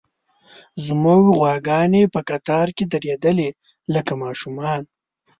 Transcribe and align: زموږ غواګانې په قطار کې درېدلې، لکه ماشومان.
زموږ 0.85 1.23
غواګانې 1.37 2.03
په 2.13 2.19
قطار 2.29 2.67
کې 2.77 2.85
درېدلې، 2.93 3.49
لکه 3.93 4.13
ماشومان. 4.23 4.81